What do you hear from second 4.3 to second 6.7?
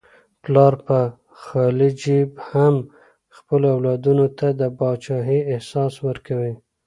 ته د پاچاهۍ احساس ورکوي.